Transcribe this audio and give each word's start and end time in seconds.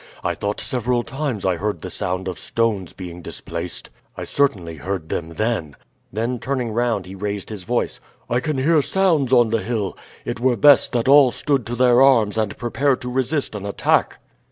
I 0.23 0.33
thought 0.33 0.59
several 0.59 1.03
times 1.03 1.45
I 1.45 1.57
heard 1.57 1.83
the 1.83 1.91
sound 1.91 2.27
of 2.27 2.39
stones 2.39 2.91
being 2.91 3.21
displaced. 3.21 3.91
I 4.17 4.23
certainly 4.23 4.77
heard 4.77 5.09
them 5.09 5.33
then." 5.33 5.75
Then 6.11 6.39
turning 6.39 6.71
round 6.71 7.05
he 7.05 7.13
raised 7.13 7.49
his 7.49 7.65
voice: 7.65 7.99
"I 8.27 8.39
can 8.39 8.57
hear 8.57 8.81
sounds 8.81 9.31
on 9.31 9.49
the 9.51 9.61
hill. 9.61 9.95
It 10.25 10.39
were 10.39 10.57
best 10.57 10.91
that 10.93 11.07
all 11.07 11.31
stood 11.31 11.67
to 11.67 11.75
their 11.75 12.01
arms 12.01 12.35
and 12.35 12.57
prepare 12.57 12.95
to 12.95 13.09
resist 13.11 13.53
an 13.53 13.63
attack." 13.67 14.17